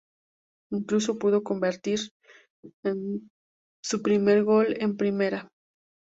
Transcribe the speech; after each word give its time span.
Incluso 0.71 1.19
pudo 1.19 1.43
convertir 1.43 1.99
su 3.85 4.01
primer 4.01 4.43
gol 4.43 4.73
en 4.79 4.97
Primera. 4.97 5.47